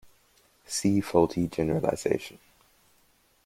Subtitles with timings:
[0.65, 2.39] See faulty generalization.